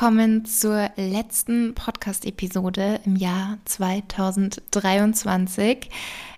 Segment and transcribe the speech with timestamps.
[0.00, 5.90] Willkommen zur letzten Podcast-Episode im Jahr 2023.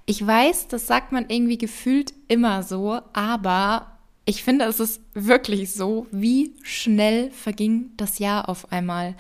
[0.06, 5.74] Ich weiß, das sagt man irgendwie gefühlt immer so, aber ich finde, es ist wirklich
[5.74, 9.14] so, wie schnell verging das Jahr auf einmal.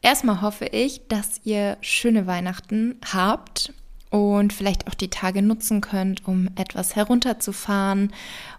[0.00, 3.74] Erstmal hoffe ich, dass ihr schöne Weihnachten habt
[4.08, 8.10] und vielleicht auch die Tage nutzen könnt, um etwas herunterzufahren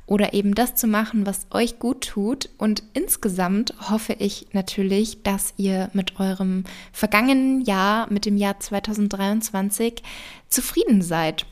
[0.08, 2.50] oder eben das zu machen, was euch gut tut.
[2.58, 10.02] Und insgesamt hoffe ich natürlich, dass ihr mit eurem vergangenen Jahr, mit dem Jahr 2023
[10.50, 11.46] zufrieden seid.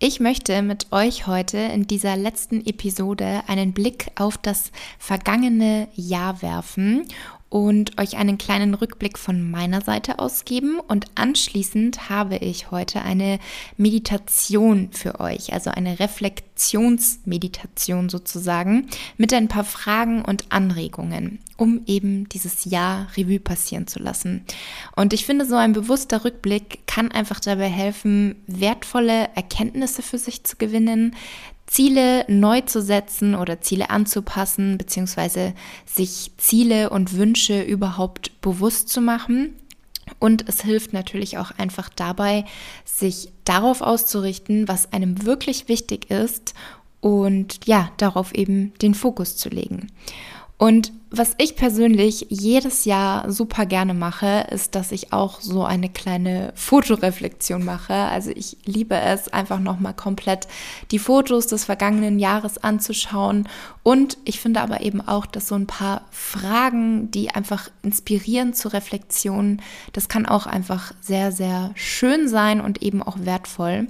[0.00, 6.42] Ich möchte mit euch heute in dieser letzten Episode einen Blick auf das vergangene Jahr
[6.42, 7.06] werfen
[7.54, 10.80] und euch einen kleinen Rückblick von meiner Seite ausgeben.
[10.80, 13.38] Und anschließend habe ich heute eine
[13.76, 16.00] Meditation für euch, also eine
[16.54, 23.98] Reflexionsmeditation sozusagen, mit ein paar Fragen und Anregungen, um eben dieses Jahr Revue passieren zu
[23.98, 24.44] lassen.
[24.94, 30.44] Und ich finde, so ein bewusster Rückblick kann einfach dabei helfen, wertvolle Erkenntnisse für sich
[30.44, 31.16] zu gewinnen,
[31.66, 35.54] Ziele neu zu setzen oder Ziele anzupassen, beziehungsweise
[35.86, 39.54] sich Ziele und Wünsche überhaupt bewusst zu machen.
[40.20, 42.44] Und es hilft natürlich auch einfach dabei,
[42.84, 46.54] sich darauf auszurichten, was einem wirklich wichtig ist
[47.00, 49.88] und ja, darauf eben den Fokus zu legen.
[50.56, 55.88] Und was ich persönlich jedes Jahr super gerne mache, ist, dass ich auch so eine
[55.88, 57.92] kleine Fotoreflexion mache.
[57.92, 60.46] Also ich liebe es, einfach nochmal komplett
[60.90, 63.48] die Fotos des vergangenen Jahres anzuschauen.
[63.82, 68.72] Und ich finde aber eben auch, dass so ein paar Fragen, die einfach inspirieren zur
[68.72, 69.60] Reflexion,
[69.92, 73.88] das kann auch einfach sehr, sehr schön sein und eben auch wertvoll.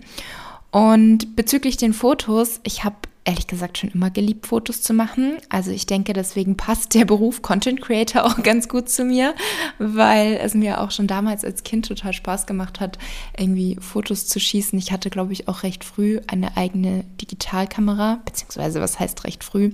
[0.70, 5.38] Und bezüglich den Fotos, ich habe ehrlich gesagt schon immer geliebt, Fotos zu machen.
[5.48, 9.34] Also ich denke, deswegen passt der Beruf Content Creator auch ganz gut zu mir,
[9.78, 12.98] weil es mir auch schon damals als Kind total Spaß gemacht hat,
[13.38, 14.78] irgendwie Fotos zu schießen.
[14.78, 19.72] Ich hatte, glaube ich, auch recht früh eine eigene Digitalkamera, beziehungsweise was heißt recht früh?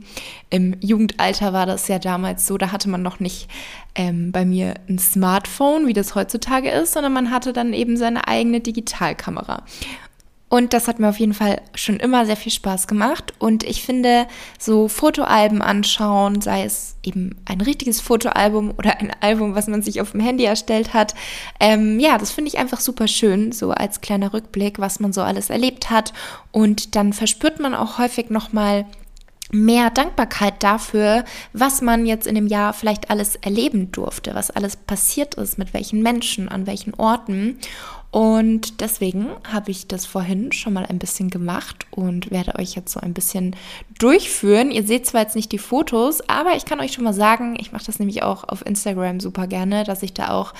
[0.51, 3.49] Im Jugendalter war das ja damals so, da hatte man noch nicht
[3.97, 8.29] ähm, bei mir ein Smartphone, wie das heutzutage ist, sondern man hatte dann eben seine
[8.29, 9.65] eigene Digitalkamera.
[10.51, 13.33] Und das hat mir auf jeden Fall schon immer sehr viel Spaß gemacht.
[13.39, 14.27] Und ich finde,
[14.59, 20.01] so Fotoalben anschauen, sei es eben ein richtiges Fotoalbum oder ein Album, was man sich
[20.01, 21.15] auf dem Handy erstellt hat,
[21.61, 25.23] ähm, ja, das finde ich einfach super schön, so als kleiner Rückblick, was man so
[25.23, 26.13] alles erlebt hat.
[26.51, 28.87] Und dann verspürt man auch häufig nochmal
[29.53, 34.77] mehr Dankbarkeit dafür, was man jetzt in dem Jahr vielleicht alles erleben durfte, was alles
[34.77, 37.59] passiert ist, mit welchen Menschen, an welchen Orten.
[38.11, 42.93] Und deswegen habe ich das vorhin schon mal ein bisschen gemacht und werde euch jetzt
[42.93, 43.55] so ein bisschen
[44.01, 44.71] durchführen.
[44.71, 47.71] Ihr seht zwar jetzt nicht die Fotos, aber ich kann euch schon mal sagen, ich
[47.71, 50.55] mache das nämlich auch auf Instagram super gerne, dass ich da auch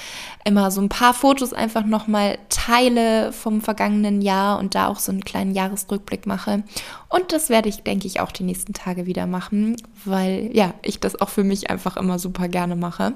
[0.45, 5.11] immer so ein paar Fotos einfach nochmal teile vom vergangenen Jahr und da auch so
[5.11, 6.63] einen kleinen Jahresrückblick mache.
[7.09, 11.01] Und das werde ich, denke ich, auch die nächsten Tage wieder machen, weil ja, ich
[11.01, 13.15] das auch für mich einfach immer super gerne mache.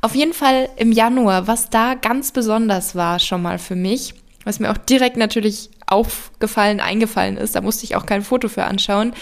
[0.00, 4.14] Auf jeden Fall im Januar, was da ganz besonders war schon mal für mich,
[4.44, 8.64] was mir auch direkt natürlich aufgefallen, eingefallen ist, da musste ich auch kein Foto für
[8.64, 9.14] anschauen,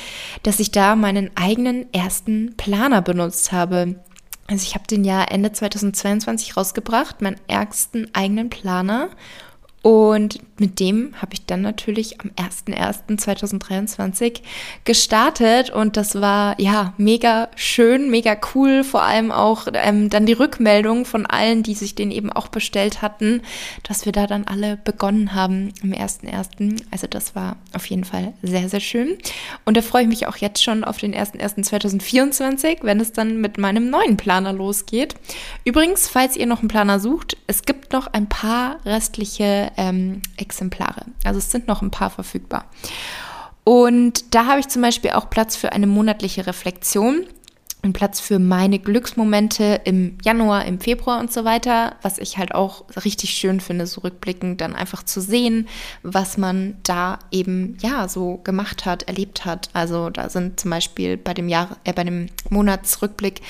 [0.42, 3.96] dass ich da meinen eigenen ersten Planer benutzt habe.
[4.48, 9.08] Also ich habe den ja Ende 2022 rausgebracht, meinen ersten eigenen Planer
[9.82, 14.42] und mit dem habe ich dann natürlich am 01.01.2023
[14.84, 20.34] gestartet und das war ja mega schön, mega cool, vor allem auch ähm, dann die
[20.34, 23.42] Rückmeldung von allen, die sich den eben auch bestellt hatten,
[23.82, 26.84] dass wir da dann alle begonnen haben am 01.01.
[26.92, 29.18] Also das war auf jeden Fall sehr, sehr schön
[29.64, 33.58] und da freue ich mich auch jetzt schon auf den 01.01.2024, wenn es dann mit
[33.58, 35.16] meinem neuen Planer losgeht.
[35.64, 41.06] Übrigens, falls ihr noch einen Planer sucht, es gibt noch ein paar restliche ähm, Exemplare.
[41.24, 42.66] Also es sind noch ein paar verfügbar.
[43.64, 47.26] Und da habe ich zum Beispiel auch Platz für eine monatliche Reflexion
[47.82, 52.54] und Platz für meine Glücksmomente im Januar, im Februar und so weiter, was ich halt
[52.54, 55.68] auch richtig schön finde, so rückblickend dann einfach zu sehen,
[56.02, 59.68] was man da eben ja so gemacht hat, erlebt hat.
[59.72, 63.42] Also da sind zum Beispiel bei dem Jahr, äh, bei dem Monatsrückblick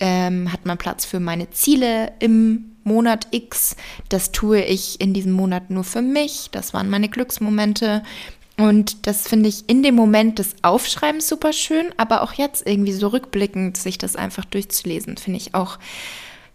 [0.00, 3.76] ähm, hat man Platz für meine Ziele im Monat X.
[4.08, 6.48] Das tue ich in diesem Monat nur für mich.
[6.52, 8.02] Das waren meine Glücksmomente.
[8.56, 12.92] Und das finde ich in dem Moment des Aufschreibens super schön, aber auch jetzt irgendwie
[12.92, 15.78] so rückblickend, sich das einfach durchzulesen, finde ich auch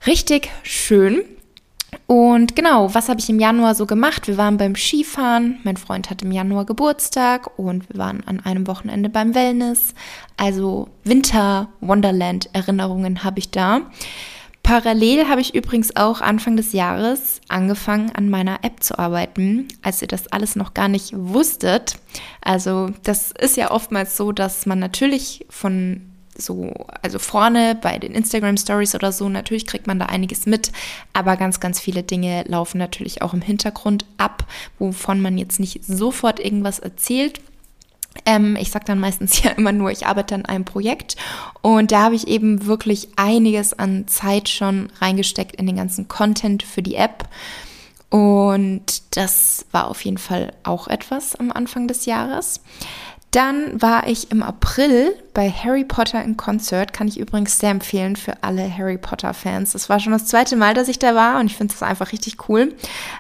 [0.06, 1.24] richtig schön.
[2.08, 4.28] Und genau, was habe ich im Januar so gemacht?
[4.28, 5.60] Wir waren beim Skifahren.
[5.64, 9.94] Mein Freund hat im Januar Geburtstag und wir waren an einem Wochenende beim Wellness.
[10.36, 13.82] Also Winter Wonderland Erinnerungen habe ich da.
[14.64, 20.02] Parallel habe ich übrigens auch Anfang des Jahres angefangen, an meiner App zu arbeiten, als
[20.02, 21.98] ihr das alles noch gar nicht wusstet.
[22.42, 26.02] Also das ist ja oftmals so, dass man natürlich von
[26.36, 30.72] so, also vorne bei den Instagram Stories oder so, natürlich kriegt man da einiges mit,
[31.12, 34.48] aber ganz, ganz viele Dinge laufen natürlich auch im Hintergrund ab,
[34.80, 37.42] wovon man jetzt nicht sofort irgendwas erzählt.
[38.26, 41.16] Ähm, ich sage dann meistens ja immer nur, ich arbeite an einem Projekt
[41.62, 46.64] und da habe ich eben wirklich einiges an Zeit schon reingesteckt in den ganzen Content
[46.64, 47.28] für die App.
[48.10, 52.62] Und das war auf jeden Fall auch etwas am Anfang des Jahres.
[53.34, 56.94] Dann war ich im April bei Harry Potter in Concert.
[56.94, 59.72] Kann ich übrigens sehr empfehlen für alle Harry Potter-Fans.
[59.72, 62.12] Das war schon das zweite Mal, dass ich da war und ich finde das einfach
[62.12, 62.76] richtig cool.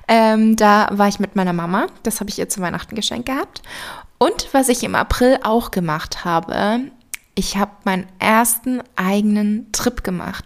[0.07, 1.87] Ähm, da war ich mit meiner Mama.
[2.03, 3.63] Das habe ich ihr zu Weihnachten geschenkt gehabt.
[4.23, 6.79] Und was ich im April auch gemacht habe,
[7.35, 10.45] ich habe meinen ersten eigenen Trip gemacht.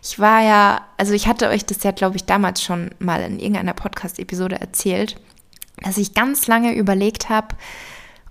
[0.00, 3.40] Ich war ja, also ich hatte euch das ja, glaube ich, damals schon mal in
[3.40, 5.16] irgendeiner Podcast-Episode erzählt,
[5.82, 7.56] dass ich ganz lange überlegt habe,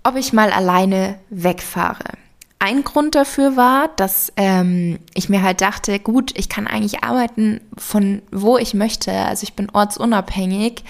[0.02, 2.16] ob ich mal alleine wegfahre.
[2.58, 7.60] Ein Grund dafür war, dass ähm, ich mir halt dachte, gut, ich kann eigentlich arbeiten
[7.76, 9.12] von wo ich möchte.
[9.12, 10.82] Also ich bin ortsunabhängig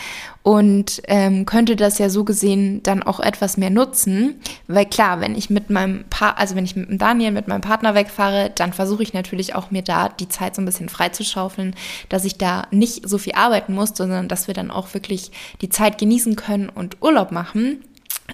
[0.45, 4.41] und ähm, könnte das ja so gesehen dann auch etwas mehr nutzen.
[4.69, 7.97] Weil klar, wenn ich mit meinem pa also wenn ich mit Daniel, mit meinem Partner
[7.97, 11.75] wegfahre, dann versuche ich natürlich auch mir da die Zeit so ein bisschen freizuschaufeln,
[12.09, 15.33] dass ich da nicht so viel arbeiten muss, sondern dass wir dann auch wirklich
[15.63, 17.83] die Zeit genießen können und Urlaub machen.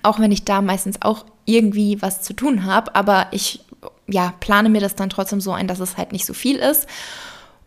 [0.03, 3.65] Auch wenn ich da meistens auch irgendwie was zu tun habe, aber ich
[4.09, 6.87] ja, plane mir das dann trotzdem so ein, dass es halt nicht so viel ist.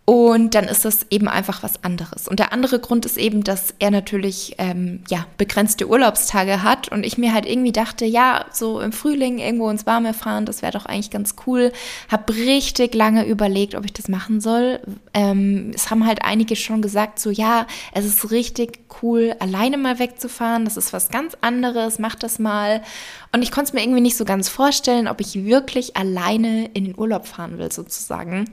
[0.08, 2.28] Und dann ist das eben einfach was anderes.
[2.28, 7.04] Und der andere Grund ist eben, dass er natürlich ähm, ja begrenzte Urlaubstage hat und
[7.04, 10.74] ich mir halt irgendwie dachte, ja, so im Frühling irgendwo ins Warme fahren, das wäre
[10.74, 11.72] doch eigentlich ganz cool.
[12.12, 14.80] Hab richtig lange überlegt, ob ich das machen soll.
[15.16, 19.98] Ähm, es haben halt einige schon gesagt, so ja, es ist richtig cool, alleine mal
[19.98, 20.66] wegzufahren.
[20.66, 21.98] Das ist was ganz anderes.
[21.98, 22.84] Mach das mal.
[23.36, 26.86] Und ich konnte es mir irgendwie nicht so ganz vorstellen, ob ich wirklich alleine in
[26.86, 28.46] den Urlaub fahren will, sozusagen.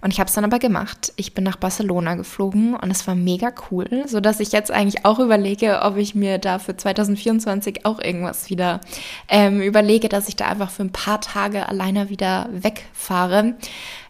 [0.00, 1.12] Und ich habe es dann aber gemacht.
[1.16, 5.18] Ich bin nach Barcelona geflogen und es war mega cool, sodass ich jetzt eigentlich auch
[5.18, 8.80] überlege, ob ich mir da für 2024 auch irgendwas wieder
[9.28, 13.56] ähm, überlege, dass ich da einfach für ein paar Tage alleine wieder wegfahre.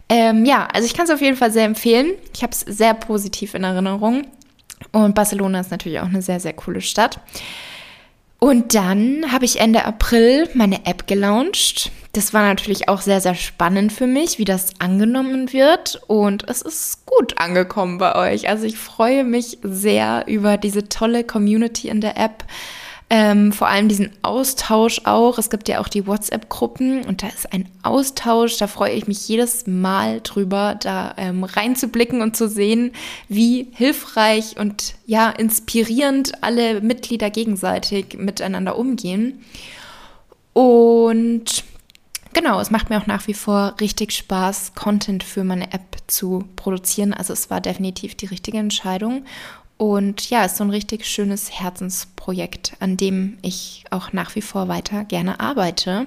[0.07, 2.11] Ähm, ja, also ich kann es auf jeden Fall sehr empfehlen.
[2.33, 4.27] Ich habe es sehr positiv in Erinnerung.
[4.93, 7.19] Und Barcelona ist natürlich auch eine sehr, sehr coole Stadt.
[8.43, 11.91] Und dann habe ich Ende April meine App gelauncht.
[12.13, 16.01] Das war natürlich auch sehr, sehr spannend für mich, wie das angenommen wird.
[16.07, 18.49] Und es ist gut angekommen bei euch.
[18.49, 22.43] Also ich freue mich sehr über diese tolle Community in der App.
[23.13, 25.37] Ähm, vor allem diesen Austausch auch.
[25.37, 28.55] Es gibt ja auch die WhatsApp-Gruppen und da ist ein Austausch.
[28.57, 32.93] Da freue ich mich jedes Mal drüber, da ähm, reinzublicken und zu sehen,
[33.27, 39.43] wie hilfreich und ja, inspirierend alle Mitglieder gegenseitig miteinander umgehen.
[40.53, 41.65] Und
[42.33, 46.45] Genau, es macht mir auch nach wie vor richtig Spaß, Content für meine App zu
[46.55, 47.13] produzieren.
[47.13, 49.25] Also es war definitiv die richtige Entscheidung.
[49.81, 54.67] Und ja, ist so ein richtig schönes Herzensprojekt, an dem ich auch nach wie vor
[54.67, 56.05] weiter gerne arbeite.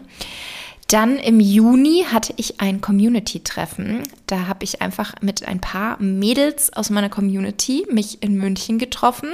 [0.87, 4.04] Dann im Juni hatte ich ein Community-Treffen.
[4.28, 9.31] Da habe ich einfach mit ein paar Mädels aus meiner Community mich in München getroffen.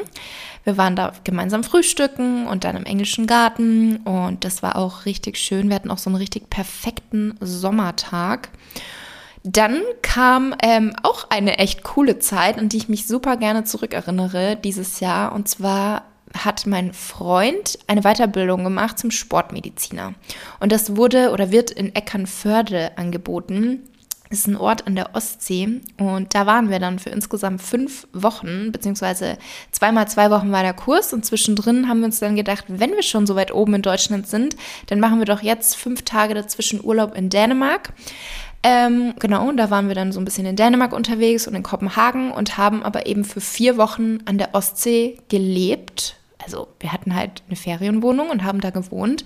[0.64, 5.36] Wir waren da gemeinsam frühstücken und dann im englischen Garten und das war auch richtig
[5.36, 5.68] schön.
[5.68, 8.48] Wir hatten auch so einen richtig perfekten Sommertag.
[9.42, 14.56] Dann kam ähm, auch eine echt coole Zeit, an die ich mich super gerne zurückerinnere
[14.56, 15.32] dieses Jahr.
[15.32, 16.04] Und zwar
[16.36, 20.14] hat mein Freund eine Weiterbildung gemacht zum Sportmediziner.
[20.60, 23.80] Und das wurde oder wird in Eckernförde angeboten.
[24.28, 28.06] Das ist ein Ort an der Ostsee und da waren wir dann für insgesamt fünf
[28.12, 29.38] Wochen, beziehungsweise
[29.72, 33.02] zweimal zwei Wochen war der Kurs und zwischendrin haben wir uns dann gedacht, wenn wir
[33.02, 34.54] schon so weit oben in Deutschland sind,
[34.86, 37.92] dann machen wir doch jetzt fünf Tage dazwischen Urlaub in Dänemark.
[38.62, 41.62] Ähm, genau, und da waren wir dann so ein bisschen in Dänemark unterwegs und in
[41.62, 46.16] Kopenhagen und haben aber eben für vier Wochen an der Ostsee gelebt.
[46.44, 49.24] Also wir hatten halt eine Ferienwohnung und haben da gewohnt.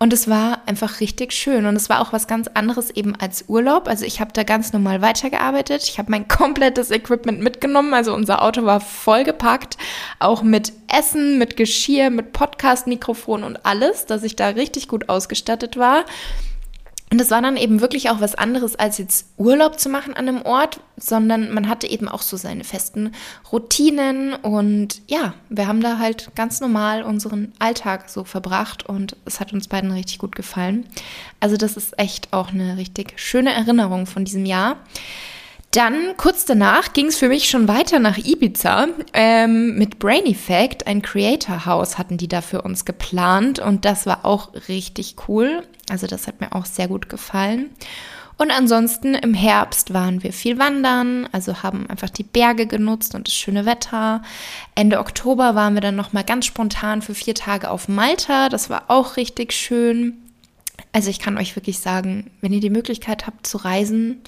[0.00, 1.66] Und es war einfach richtig schön.
[1.66, 3.86] Und es war auch was ganz anderes eben als Urlaub.
[3.88, 5.84] Also ich habe da ganz normal weitergearbeitet.
[5.84, 7.94] Ich habe mein komplettes Equipment mitgenommen.
[7.94, 9.78] Also unser Auto war vollgepackt.
[10.18, 15.76] Auch mit Essen, mit Geschirr, mit Podcast-Mikrofon und alles, dass ich da richtig gut ausgestattet
[15.76, 16.04] war.
[17.14, 20.26] Und es war dann eben wirklich auch was anderes, als jetzt Urlaub zu machen an
[20.28, 23.12] einem Ort, sondern man hatte eben auch so seine festen
[23.52, 29.38] Routinen und ja, wir haben da halt ganz normal unseren Alltag so verbracht und es
[29.38, 30.86] hat uns beiden richtig gut gefallen.
[31.38, 34.78] Also das ist echt auch eine richtig schöne Erinnerung von diesem Jahr.
[35.70, 40.88] Dann kurz danach ging es für mich schon weiter nach Ibiza ähm, mit Brain Effect.
[40.88, 45.62] Ein Creator House hatten die da für uns geplant und das war auch richtig cool.
[45.90, 47.70] Also das hat mir auch sehr gut gefallen.
[48.36, 53.28] Und ansonsten im Herbst waren wir viel wandern, also haben einfach die Berge genutzt und
[53.28, 54.22] das schöne Wetter.
[54.74, 58.48] Ende Oktober waren wir dann noch mal ganz spontan für vier Tage auf Malta.
[58.48, 60.14] Das war auch richtig schön.
[60.92, 64.20] Also ich kann euch wirklich sagen, wenn ihr die Möglichkeit habt zu reisen,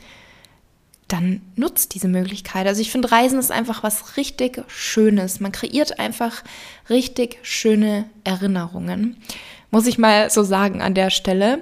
[1.09, 2.67] dann nutzt diese Möglichkeit.
[2.67, 5.41] Also ich finde, Reisen ist einfach was richtig Schönes.
[5.41, 6.43] Man kreiert einfach
[6.91, 9.17] richtig schöne Erinnerungen.
[9.77, 11.59] Muss ich mal so sagen an der Stelle.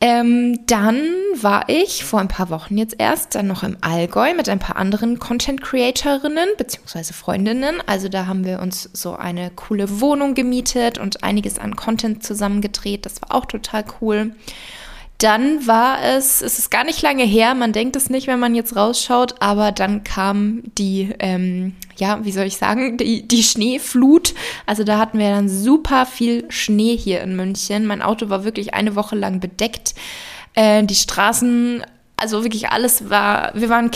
[0.00, 1.02] Ähm, dann
[1.34, 4.76] war ich vor ein paar Wochen jetzt erst dann noch im Allgäu mit ein paar
[4.76, 7.12] anderen Content Creatorinnen bzw.
[7.12, 7.82] Freundinnen.
[7.86, 13.04] Also da haben wir uns so eine coole Wohnung gemietet und einiges an Content zusammengedreht.
[13.04, 14.36] Das war auch total cool.
[15.18, 18.54] Dann war es, es ist gar nicht lange her, man denkt es nicht, wenn man
[18.54, 24.34] jetzt rausschaut, aber dann kam die, ähm, ja, wie soll ich sagen, die, die Schneeflut.
[24.66, 27.86] Also da hatten wir dann super viel Schnee hier in München.
[27.86, 29.94] Mein Auto war wirklich eine Woche lang bedeckt.
[30.54, 31.84] Äh, die Straßen
[32.16, 33.90] also wirklich alles war, wir waren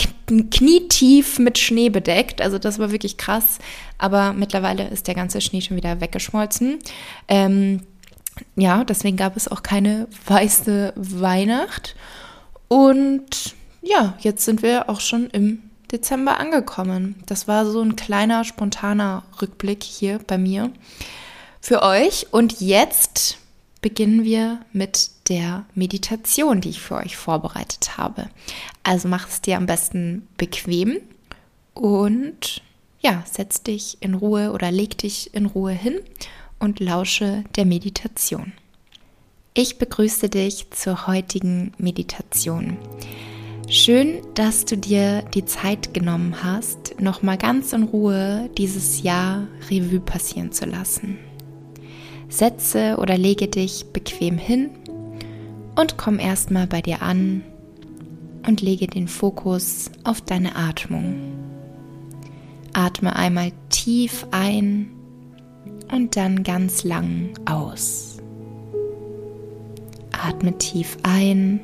[0.51, 2.41] knietief mit Schnee bedeckt.
[2.41, 3.59] Also das war wirklich krass.
[3.97, 6.79] Aber mittlerweile ist der ganze Schnee schon wieder weggeschmolzen.
[7.27, 7.81] Ähm,
[8.55, 11.95] ja, deswegen gab es auch keine weiße Weihnacht.
[12.67, 17.15] Und ja, jetzt sind wir auch schon im Dezember angekommen.
[17.25, 20.71] Das war so ein kleiner, spontaner Rückblick hier bei mir
[21.61, 22.27] für euch.
[22.31, 23.37] Und jetzt
[23.81, 28.29] beginnen wir mit der Meditation, die ich für euch vorbereitet habe.
[28.83, 30.99] Also mach es dir am besten bequem
[31.73, 32.61] und
[33.01, 35.99] ja, setz dich in Ruhe oder leg dich in Ruhe hin
[36.59, 38.51] und lausche der Meditation.
[39.53, 42.77] Ich begrüße dich zur heutigen Meditation.
[43.71, 49.99] Schön, dass du dir die Zeit genommen hast, nochmal ganz in Ruhe dieses Jahr Revue
[49.99, 51.19] passieren zu lassen.
[52.29, 54.71] Setze oder lege dich bequem hin
[55.75, 57.43] und komm erstmal bei dir an
[58.47, 61.15] und lege den Fokus auf deine Atmung.
[62.73, 64.89] Atme einmal tief ein
[65.91, 68.17] und dann ganz lang aus.
[70.11, 71.59] Atme tief ein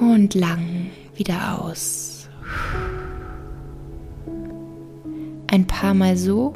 [0.00, 2.28] und lang wieder aus.
[5.46, 6.54] Ein paar Mal so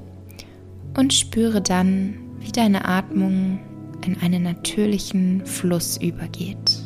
[0.96, 3.58] und spüre dann, wie deine Atmung
[4.04, 6.80] in einen natürlichen Fluss übergeht.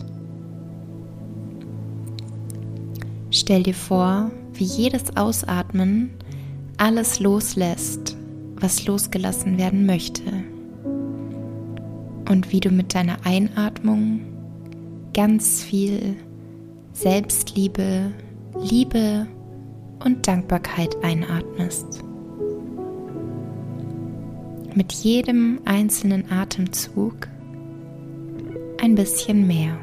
[3.30, 6.10] Stell dir vor, wie jedes Ausatmen
[6.78, 8.16] alles loslässt,
[8.56, 10.22] was losgelassen werden möchte.
[12.28, 14.20] Und wie du mit deiner Einatmung
[15.12, 16.16] ganz viel
[17.00, 18.10] Selbstliebe,
[18.60, 19.28] Liebe
[20.04, 22.02] und Dankbarkeit einatmest.
[24.74, 27.28] Mit jedem einzelnen Atemzug
[28.82, 29.78] ein bisschen mehr.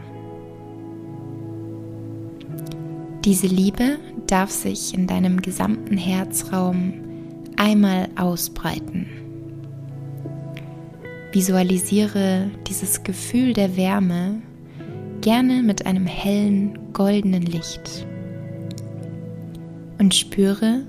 [3.24, 6.96] Diese Liebe darf sich in deinem gesamten Herzraum
[7.56, 9.08] einmal ausbreiten.
[11.32, 14.42] Visualisiere dieses Gefühl der Wärme
[15.22, 18.08] gerne mit einem hellen goldenen Licht
[20.00, 20.88] und spüre,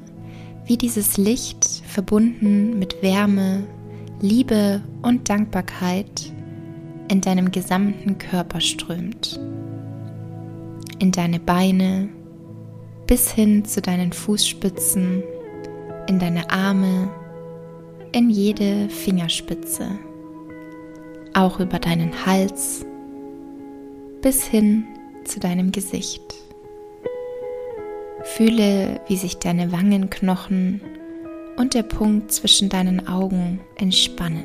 [0.64, 3.64] wie dieses Licht verbunden mit Wärme,
[4.20, 6.32] Liebe und Dankbarkeit
[7.08, 9.38] in deinem gesamten Körper strömt.
[10.98, 12.08] In deine Beine
[13.06, 15.22] bis hin zu deinen Fußspitzen
[16.06, 17.10] in deine Arme,
[18.12, 19.88] in jede Fingerspitze,
[21.34, 22.86] auch über deinen Hals
[24.22, 24.84] bis hin
[25.26, 26.22] zu deinem Gesicht.
[28.22, 30.80] Fühle, wie sich deine Wangenknochen
[31.56, 34.44] und der Punkt zwischen deinen Augen entspannen.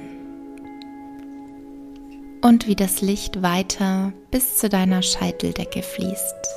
[2.41, 6.47] Und wie das Licht weiter bis zu deiner Scheiteldecke fließt.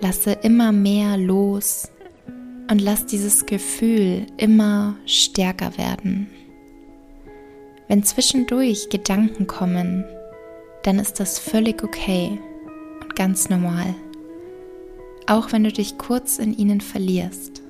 [0.00, 1.90] Lasse immer mehr los
[2.70, 6.28] und lass dieses Gefühl immer stärker werden.
[7.88, 10.04] Wenn zwischendurch Gedanken kommen,
[10.84, 12.38] dann ist das völlig okay
[13.02, 13.94] und ganz normal,
[15.26, 17.62] auch wenn du dich kurz in ihnen verlierst.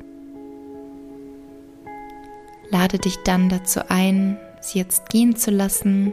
[2.71, 6.13] Lade dich dann dazu ein, sie jetzt gehen zu lassen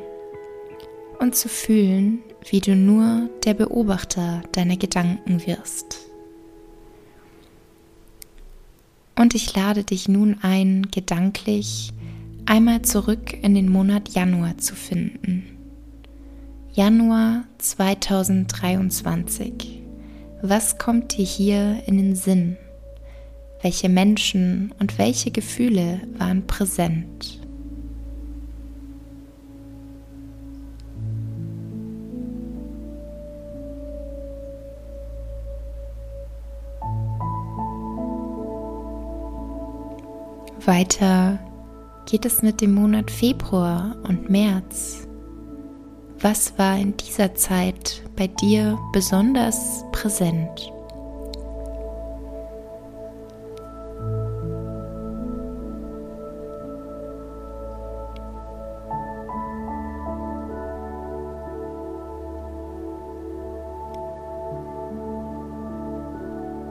[1.19, 6.07] und zu fühlen, wie du nur der Beobachter deiner Gedanken wirst.
[9.15, 11.93] Und ich lade dich nun ein, gedanklich
[12.45, 15.60] einmal zurück in den Monat Januar zu finden.
[16.73, 19.81] Januar 2023.
[20.41, 22.55] Was kommt dir hier in den Sinn?
[23.61, 27.41] Welche Menschen und welche Gefühle waren präsent?
[40.65, 41.37] Weiter
[42.05, 45.05] geht es mit dem Monat Februar und März.
[46.23, 50.71] Was war in dieser Zeit bei dir besonders präsent?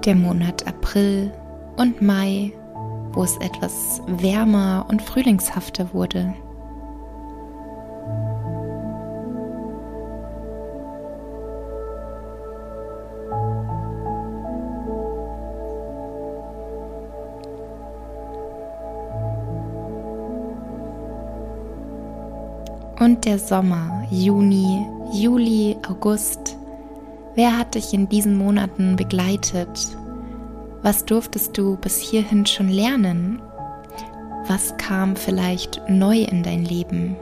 [0.04, 1.32] Der Monat April
[1.76, 2.52] und Mai,
[3.12, 6.32] wo es etwas wärmer und frühlingshafter wurde.
[23.20, 26.56] Und der Sommer, Juni, Juli, August.
[27.34, 29.94] Wer hat dich in diesen Monaten begleitet?
[30.80, 33.42] Was durftest du bis hierhin schon lernen?
[34.46, 37.14] Was kam vielleicht neu in dein Leben?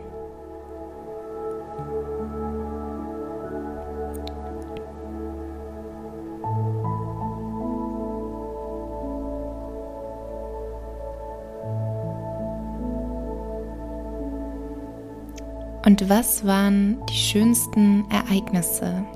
[15.88, 19.07] Und was waren die schönsten Ereignisse?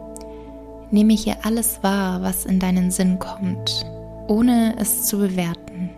[0.91, 3.85] Nehme hier alles wahr, was in deinen Sinn kommt,
[4.27, 5.91] ohne es zu bewerten.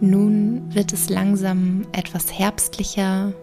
[0.00, 3.34] Nun wird es langsam etwas herbstlicher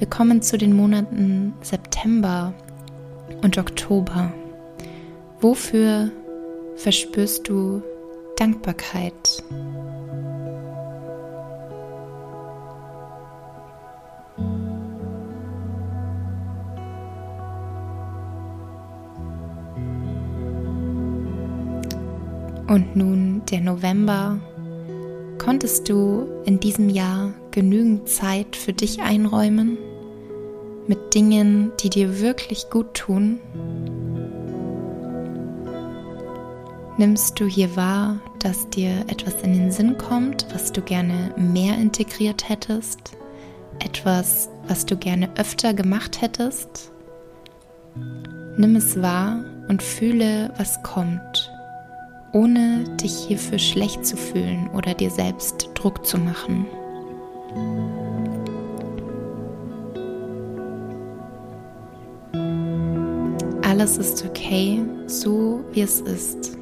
[0.00, 2.54] wir kommen zu den Monaten September
[3.42, 4.32] und Oktober.
[5.42, 6.10] Wofür
[6.76, 7.82] verspürst du
[8.36, 9.44] Dankbarkeit?
[22.68, 24.40] Und nun der November.
[25.36, 29.76] Konntest du in diesem Jahr genügend Zeit für dich einräumen?
[30.90, 33.38] Mit Dingen, die dir wirklich gut tun?
[36.98, 41.78] Nimmst du hier wahr, dass dir etwas in den Sinn kommt, was du gerne mehr
[41.78, 43.16] integriert hättest?
[43.78, 46.90] Etwas, was du gerne öfter gemacht hättest?
[48.56, 51.52] Nimm es wahr und fühle, was kommt,
[52.32, 56.66] ohne dich hierfür schlecht zu fühlen oder dir selbst Druck zu machen.
[63.80, 66.52] Alles ist okay, so wie es ist.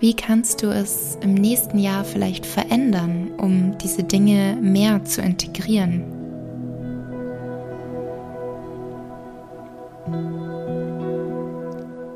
[0.00, 6.04] Wie kannst du es im nächsten Jahr vielleicht verändern, um diese Dinge mehr zu integrieren?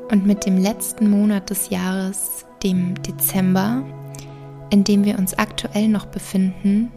[0.09, 3.83] Und mit dem letzten Monat des Jahres, dem Dezember,
[4.71, 6.91] in dem wir uns aktuell noch befinden,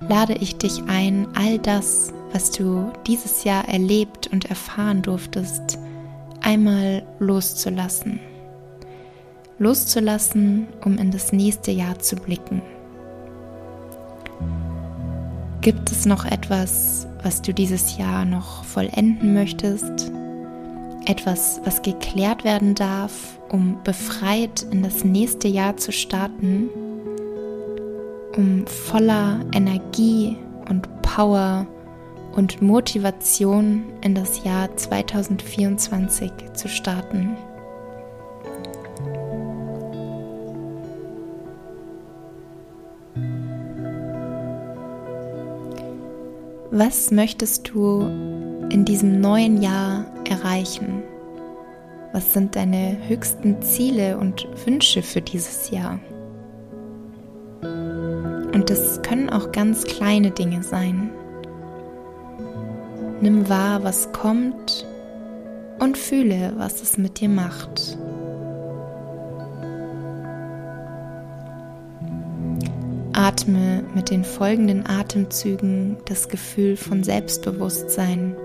[0.00, 5.78] lade ich dich ein, all das, was du dieses Jahr erlebt und erfahren durftest,
[6.42, 8.20] einmal loszulassen.
[9.58, 12.60] Loszulassen, um in das nächste Jahr zu blicken.
[15.62, 20.12] Gibt es noch etwas, was du dieses Jahr noch vollenden möchtest?
[21.06, 26.68] Etwas, was geklärt werden darf, um befreit in das nächste Jahr zu starten?
[28.36, 30.36] Um voller Energie
[30.68, 31.66] und Power
[32.36, 37.36] und Motivation in das Jahr 2024 zu starten.
[46.70, 48.02] Was möchtest du
[48.70, 51.02] in diesem neuen Jahr erreichen?
[52.12, 56.00] Was sind deine höchsten Ziele und Wünsche für dieses Jahr?
[57.62, 61.10] Und es können auch ganz kleine Dinge sein.
[63.20, 64.86] Nimm wahr, was kommt
[65.78, 67.98] und fühle, was es mit dir macht.
[73.12, 78.36] Atme mit den folgenden Atemzügen das Gefühl von Selbstbewusstsein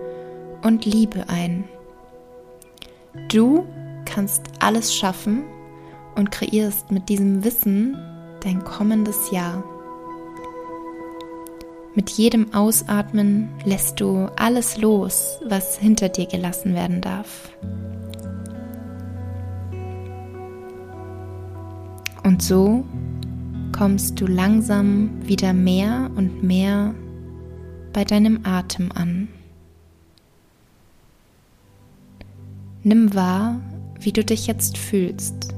[0.63, 1.65] und Liebe ein
[3.29, 3.65] Du
[4.05, 5.43] kannst alles schaffen
[6.15, 7.97] und kreierst mit diesem Wissen
[8.41, 9.63] dein kommendes Jahr.
[11.93, 17.49] Mit jedem Ausatmen lässt du alles los, was hinter dir gelassen werden darf.
[22.23, 22.85] Und so
[23.71, 26.95] kommst du langsam wieder mehr und mehr
[27.91, 29.27] bei deinem Atem an.
[32.83, 33.59] Nimm wahr,
[33.99, 35.53] wie du dich jetzt fühlst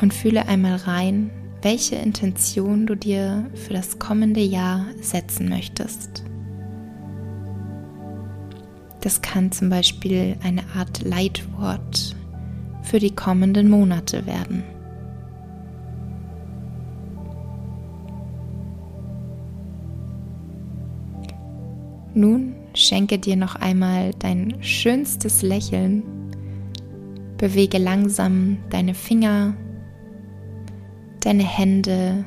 [0.00, 1.30] und fühle einmal rein,
[1.64, 6.22] welche Intention du dir für das kommende Jahr setzen möchtest.
[9.00, 12.14] Das kann zum Beispiel eine Art Leitwort
[12.82, 14.62] für die kommenden Monate werden.
[22.12, 26.02] Nun schenke dir noch einmal dein schönstes Lächeln.
[27.38, 29.54] Bewege langsam deine Finger
[31.24, 32.24] deine Hände,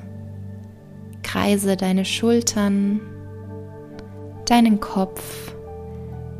[1.21, 2.99] kreise deine Schultern,
[4.45, 5.53] deinen Kopf.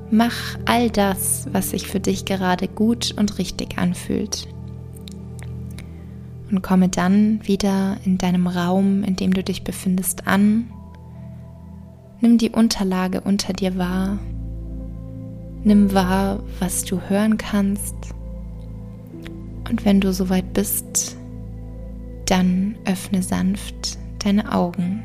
[0.10, 4.48] Mach all das, was sich für dich gerade gut und richtig anfühlt.
[6.50, 10.72] Und komme dann wieder in deinem Raum, in dem du dich befindest, an.
[12.22, 14.18] Nimm die Unterlage unter dir wahr.
[15.64, 17.96] Nimm wahr, was du hören kannst.
[19.70, 21.17] Und wenn du soweit bist,
[22.28, 25.04] dann öffne sanft deine Augen.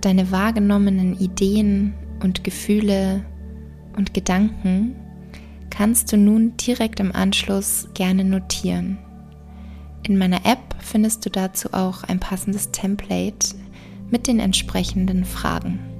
[0.00, 3.24] Deine wahrgenommenen Ideen und Gefühle
[3.96, 4.96] und Gedanken
[5.70, 8.98] kannst du nun direkt im Anschluss gerne notieren.
[10.02, 13.56] In meiner App findest du dazu auch ein passendes Template
[14.10, 15.93] mit den entsprechenden Fragen.